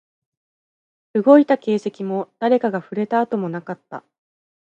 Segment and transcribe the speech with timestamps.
[1.13, 4.03] 動いた形跡も、誰かが触れた跡もなかった